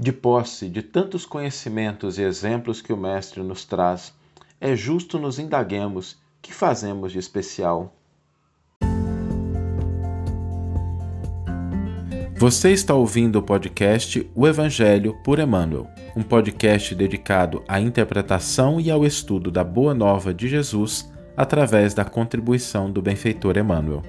[0.00, 4.14] De posse de tantos conhecimentos e exemplos que o Mestre nos traz,
[4.58, 7.94] é justo nos indaguemos que fazemos de especial.
[12.34, 15.86] Você está ouvindo o podcast O Evangelho por Emmanuel,
[16.16, 22.06] um podcast dedicado à interpretação e ao estudo da Boa Nova de Jesus através da
[22.06, 24.02] contribuição do benfeitor Emmanuel.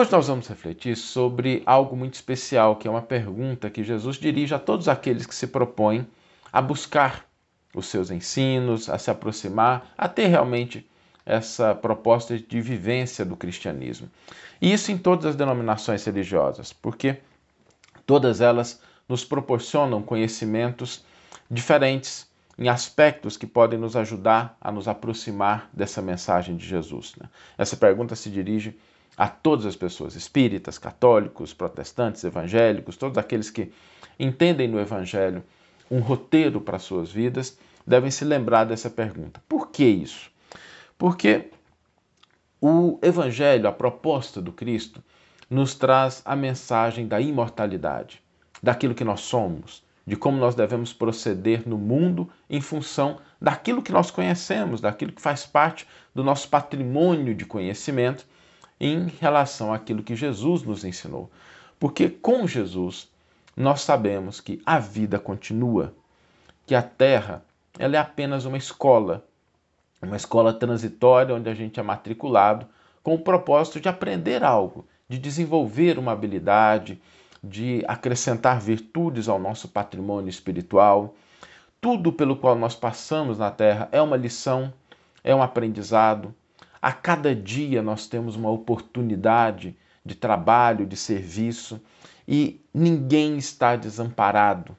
[0.00, 4.54] Hoje nós vamos refletir sobre algo muito especial, que é uma pergunta que Jesus dirige
[4.54, 6.06] a todos aqueles que se propõem
[6.50, 7.26] a buscar
[7.74, 10.88] os seus ensinos, a se aproximar, a ter realmente
[11.26, 14.08] essa proposta de vivência do cristianismo.
[14.58, 17.18] E isso em todas as denominações religiosas, porque
[18.06, 21.04] todas elas nos proporcionam conhecimentos
[21.50, 22.26] diferentes
[22.58, 27.12] em aspectos que podem nos ajudar a nos aproximar dessa mensagem de Jesus.
[27.20, 27.28] Né?
[27.58, 28.74] Essa pergunta se dirige
[29.16, 33.72] a todas as pessoas, espíritas, católicos, protestantes, evangélicos, todos aqueles que
[34.18, 35.42] entendem no Evangelho
[35.90, 39.42] um roteiro para suas vidas, devem se lembrar dessa pergunta.
[39.48, 40.30] Por que isso?
[40.96, 41.50] Porque
[42.60, 45.02] o Evangelho, a proposta do Cristo,
[45.48, 48.22] nos traz a mensagem da imortalidade,
[48.62, 53.92] daquilo que nós somos, de como nós devemos proceder no mundo em função daquilo que
[53.92, 58.26] nós conhecemos, daquilo que faz parte do nosso patrimônio de conhecimento
[58.80, 61.30] em relação àquilo que Jesus nos ensinou.
[61.78, 63.08] Porque com Jesus
[63.56, 65.94] nós sabemos que a vida continua,
[66.66, 67.44] que a terra
[67.78, 69.24] ela é apenas uma escola,
[70.00, 72.66] uma escola transitória onde a gente é matriculado
[73.02, 77.00] com o propósito de aprender algo, de desenvolver uma habilidade,
[77.42, 81.14] de acrescentar virtudes ao nosso patrimônio espiritual.
[81.80, 84.72] Tudo pelo qual nós passamos na Terra é uma lição,
[85.24, 86.34] é um aprendizado,
[86.80, 91.80] a cada dia nós temos uma oportunidade de trabalho, de serviço
[92.26, 94.76] e ninguém está desamparado.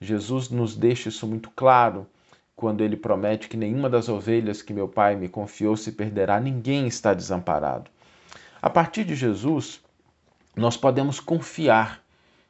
[0.00, 2.06] Jesus nos deixa isso muito claro
[2.56, 6.86] quando ele promete que nenhuma das ovelhas que meu Pai me confiou se perderá, ninguém
[6.88, 7.90] está desamparado.
[8.60, 9.80] A partir de Jesus,
[10.56, 12.02] nós podemos confiar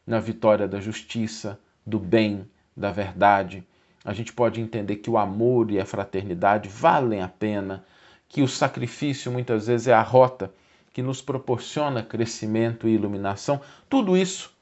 [0.07, 3.63] na vitória da justiça, do bem, da verdade.
[4.03, 7.85] A gente pode entender que o amor e a fraternidade valem a pena,
[8.29, 10.53] que o sacrifício muitas vezes é a rota
[10.93, 13.61] que nos proporciona crescimento e iluminação.
[13.89, 14.53] Tudo isso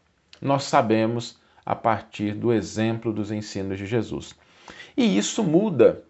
[0.41, 4.35] nós sabemos a partir do exemplo dos ensinos de Jesus.
[4.97, 6.05] E isso muda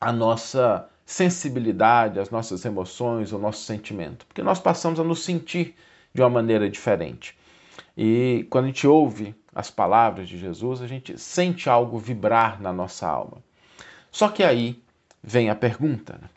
[0.00, 5.74] a nossa sensibilidade, as nossas emoções, o nosso sentimento, porque nós passamos a nos sentir
[6.12, 7.36] de uma maneira diferente.
[7.96, 12.72] E quando a gente ouve as palavras de Jesus, a gente sente algo vibrar na
[12.72, 13.38] nossa alma.
[14.10, 14.82] Só que aí
[15.22, 16.28] vem a pergunta: né?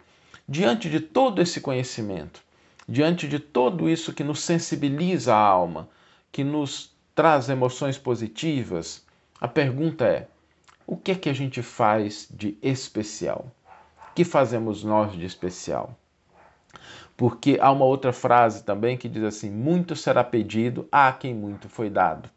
[0.49, 2.41] Diante de todo esse conhecimento,
[2.87, 5.89] diante de tudo isso que nos sensibiliza a alma,
[6.31, 9.05] que nos traz emoções positivas,
[9.41, 10.29] a pergunta é:
[10.85, 13.51] o que é que a gente faz de especial?
[14.09, 15.93] O que fazemos nós de especial?
[17.17, 21.67] Porque há uma outra frase também que diz assim: muito será pedido a quem muito
[21.67, 22.29] foi dado.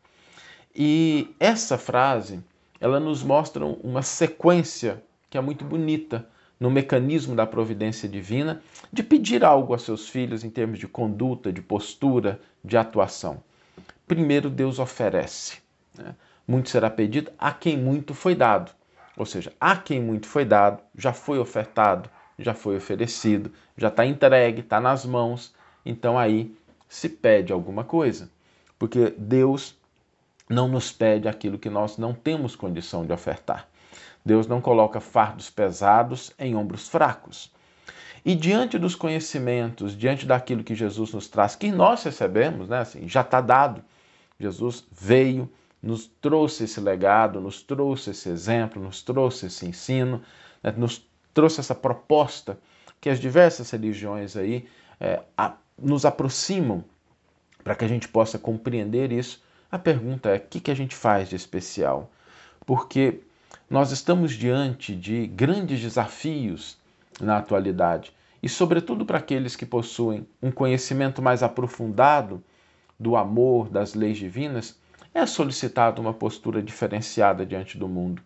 [0.75, 2.43] E essa frase,
[2.81, 5.01] ela nos mostra uma sequência
[5.31, 6.29] que é muito bonita
[6.61, 8.63] no mecanismo da providência divina
[8.93, 13.43] de pedir algo a seus filhos em termos de conduta, de postura, de atuação.
[14.07, 15.59] Primeiro, Deus oferece.
[15.97, 16.15] Né?
[16.47, 18.73] Muito será pedido a quem muito foi dado.
[19.17, 24.05] Ou seja, a quem muito foi dado, já foi ofertado, já foi oferecido, já está
[24.05, 25.55] entregue, está nas mãos.
[25.85, 26.55] Então aí
[26.89, 28.31] se pede alguma coisa.
[28.79, 29.79] Porque Deus
[30.49, 33.70] não nos pede aquilo que nós não temos condição de ofertar.
[34.25, 37.53] Deus não coloca fardos pesados em ombros fracos.
[38.25, 43.09] E diante dos conhecimentos, diante daquilo que Jesus nos traz, que nós recebemos, né, assim,
[43.09, 43.83] já está dado.
[44.39, 45.51] Jesus veio,
[45.83, 50.23] nos trouxe esse legado, nos trouxe esse exemplo, nos trouxe esse ensino,
[50.63, 51.03] né, nos
[51.33, 52.59] trouxe essa proposta
[53.01, 54.69] que as diversas religiões aí
[55.01, 56.85] é, a, nos aproximam
[57.65, 59.43] para que a gente possa compreender isso.
[59.73, 62.11] A pergunta é: o que, que a gente faz de especial?
[62.67, 63.21] Porque
[63.71, 66.77] nós estamos diante de grandes desafios
[67.21, 68.13] na atualidade
[68.43, 72.43] e, sobretudo, para aqueles que possuem um conhecimento mais aprofundado
[72.99, 74.77] do amor, das leis divinas,
[75.15, 78.21] é solicitado uma postura diferenciada diante do mundo.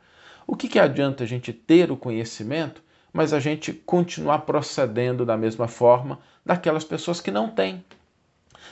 [0.47, 2.83] O que, que adianta a gente ter o conhecimento,
[3.13, 7.85] mas a gente continuar procedendo da mesma forma daquelas pessoas que não têm?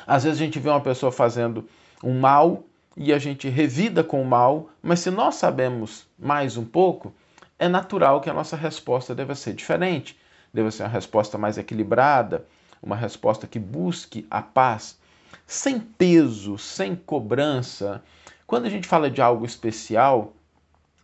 [0.06, 1.68] Às vezes a gente vê uma pessoa fazendo
[2.02, 2.64] um mal
[2.96, 7.12] e a gente revida com o mal, mas se nós sabemos mais um pouco,
[7.58, 10.18] é natural que a nossa resposta deva ser diferente,
[10.52, 12.44] deva ser uma resposta mais equilibrada,
[12.82, 15.00] uma resposta que busque a paz.
[15.46, 18.02] sem peso, sem cobrança.
[18.46, 20.32] Quando a gente fala de algo especial,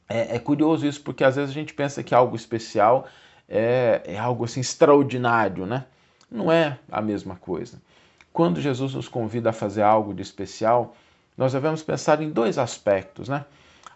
[0.09, 3.07] é, é curioso isso, porque às vezes a gente pensa que algo especial
[3.49, 5.85] é, é algo assim extraordinário, né?
[6.31, 7.81] Não é a mesma coisa.
[8.33, 10.95] Quando Jesus nos convida a fazer algo de especial,
[11.39, 13.45] nós devemos pensar em dois aspectos, né?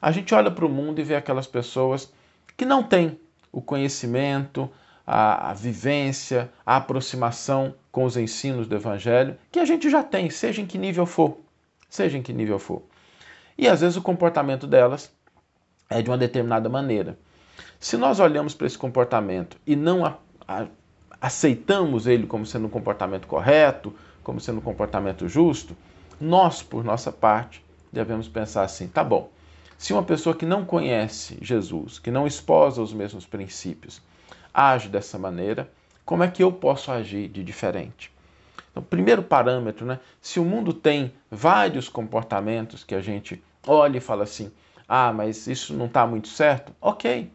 [0.00, 2.12] A gente olha para o mundo e vê aquelas pessoas
[2.56, 3.18] que não têm
[3.50, 4.70] o conhecimento,
[5.04, 10.30] a, a, vivência, a aproximação com os ensinos do Evangelho, que a gente já tem,
[10.30, 11.38] seja em que nível for.
[11.90, 12.82] Seja em que nível for.
[13.58, 15.12] E às vezes o comportamento delas
[15.90, 17.18] é de uma determinada maneira.
[17.78, 20.16] Se nós olhamos para esse comportamento e não a,
[20.46, 20.66] a,
[21.20, 23.92] aceitamos ele como sendo um comportamento correto,
[24.22, 25.76] como sendo um comportamento justo,
[26.22, 29.28] nós, por nossa parte, devemos pensar assim: tá bom,
[29.76, 34.00] se uma pessoa que não conhece Jesus, que não esposa os mesmos princípios,
[34.54, 35.68] age dessa maneira,
[36.04, 38.12] como é que eu posso agir de diferente?
[38.70, 39.98] Então, primeiro parâmetro, né?
[40.20, 44.52] Se o mundo tem vários comportamentos que a gente olha e fala assim:
[44.88, 47.30] ah, mas isso não está muito certo, ok.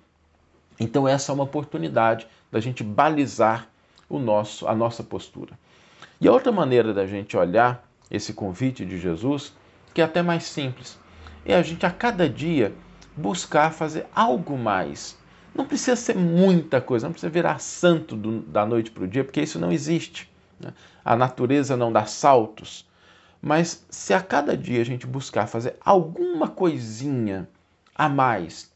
[0.80, 3.68] Então, essa é uma oportunidade da gente balizar
[4.08, 5.60] o nosso, a nossa postura.
[6.22, 9.54] E a outra maneira da gente olhar esse convite de Jesus,
[9.94, 10.98] que é até mais simples,
[11.46, 12.74] é a gente a cada dia
[13.16, 15.18] buscar fazer algo mais.
[15.54, 19.24] Não precisa ser muita coisa, não precisa virar santo do, da noite para o dia,
[19.24, 20.30] porque isso não existe.
[20.60, 20.74] Né?
[21.04, 22.88] A natureza não dá saltos.
[23.42, 27.48] Mas se a cada dia a gente buscar fazer alguma coisinha
[27.96, 28.72] a mais,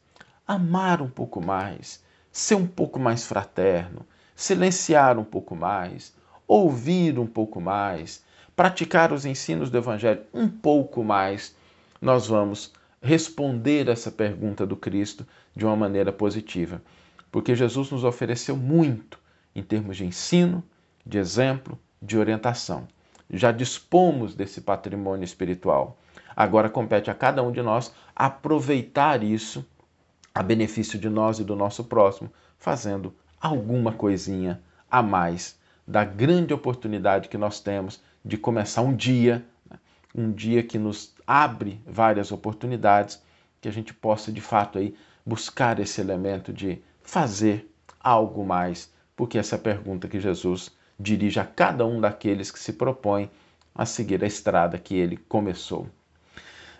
[0.46, 4.04] amar um pouco mais, ser um pouco mais fraterno,
[4.34, 6.14] silenciar um pouco mais,
[6.46, 11.54] ouvir um pouco mais, praticar os ensinos do Evangelho um pouco mais,
[12.00, 16.82] nós vamos responder essa pergunta do Cristo de uma maneira positiva.
[17.30, 19.18] Porque Jesus nos ofereceu muito
[19.54, 20.62] em termos de ensino,
[21.04, 22.86] de exemplo, de orientação
[23.32, 25.96] já dispomos desse patrimônio espiritual.
[26.36, 29.64] Agora compete a cada um de nós aproveitar isso
[30.34, 34.60] a benefício de nós e do nosso próximo, fazendo alguma coisinha
[34.90, 39.78] a mais da grande oportunidade que nós temos de começar um dia, né?
[40.14, 43.22] um dia que nos abre várias oportunidades,
[43.60, 44.94] que a gente possa de fato aí
[45.24, 47.68] buscar esse elemento de fazer
[48.00, 52.58] algo mais, porque essa é a pergunta que Jesus dirige a cada um daqueles que
[52.58, 53.30] se propõem
[53.74, 55.86] a seguir a estrada que ele começou.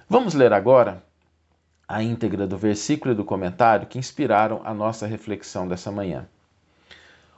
[0.08, 1.02] Vamos ler agora
[1.88, 6.26] a íntegra do versículo e do comentário que inspiraram a nossa reflexão dessa manhã.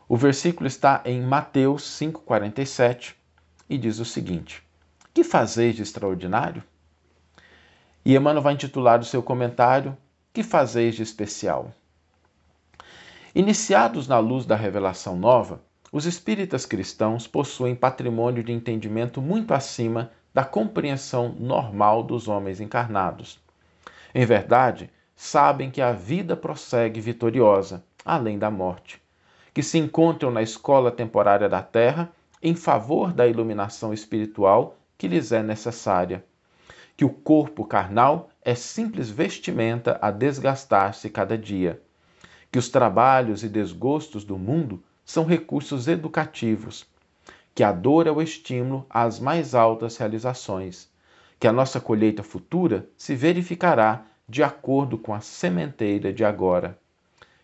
[0.07, 3.15] O versículo está em Mateus 5,47
[3.71, 4.63] e diz o seguinte:
[5.15, 6.63] Que fazeis de extraordinário?
[8.05, 9.97] E Emmanuel vai intitular o seu comentário
[10.31, 11.73] Que fazeis de especial?
[13.35, 20.13] Iniciados na luz da revelação nova, os espíritas cristãos possuem patrimônio de entendimento muito acima
[20.35, 23.41] da compreensão normal dos homens encarnados.
[24.15, 29.01] Em verdade, sabem que a vida prossegue vitoriosa, além da morte,
[29.55, 32.11] que se encontram na escola temporária da Terra
[32.43, 36.25] em favor da iluminação espiritual que lhes é necessária,
[36.97, 41.81] que o corpo carnal é simples vestimenta a desgastar-se cada dia,
[42.51, 46.85] que os trabalhos e desgostos do mundo são recursos educativos,
[47.55, 50.91] que a dor é o estímulo às mais altas realizações,
[51.39, 56.77] que a nossa colheita futura se verificará de acordo com a sementeira de agora,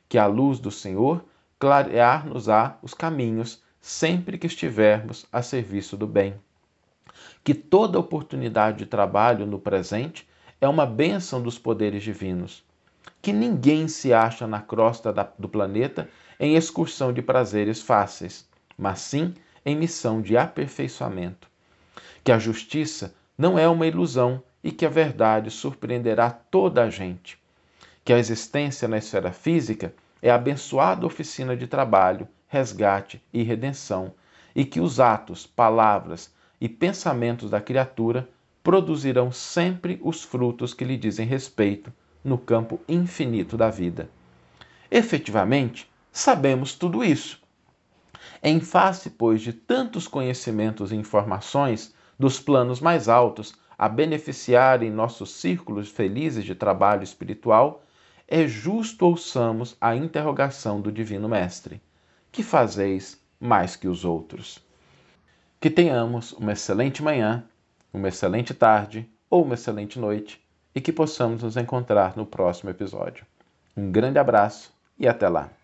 [0.09, 1.25] que a luz do Senhor
[1.61, 6.35] clarear-nos-á os caminhos sempre que estivermos a serviço do bem,
[7.45, 10.27] que toda oportunidade de trabalho no presente
[10.59, 12.65] é uma bênção dos poderes divinos,
[13.21, 19.01] que ninguém se acha na crosta da, do planeta em excursão de prazeres fáceis, mas
[19.01, 21.47] sim em missão de aperfeiçoamento.
[22.25, 27.39] Que a justiça não é uma ilusão e que a verdade surpreenderá toda a gente.
[28.03, 34.13] Que a existência na esfera física é abençoada oficina de trabalho, resgate e redenção,
[34.55, 38.29] e que os atos, palavras e pensamentos da criatura
[38.63, 44.11] produzirão sempre os frutos que lhe dizem respeito no campo infinito da vida.
[44.91, 47.41] Efetivamente, sabemos tudo isso.
[48.43, 55.33] Em face, pois, de tantos conhecimentos e informações dos planos mais altos a beneficiarem nossos
[55.33, 57.83] círculos felizes de trabalho espiritual,
[58.31, 61.83] é justo ouçamos a interrogação do Divino Mestre:
[62.31, 64.65] Que fazeis mais que os outros?
[65.61, 67.45] Que tenhamos uma excelente manhã,
[67.93, 70.41] uma excelente tarde ou uma excelente noite
[70.73, 73.27] e que possamos nos encontrar no próximo episódio.
[73.77, 75.60] Um grande abraço e até lá!